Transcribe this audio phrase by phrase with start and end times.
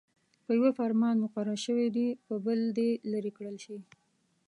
[0.45, 3.77] په يوه فرمان مقرر شوي دې په بل دې لیرې کړل شي.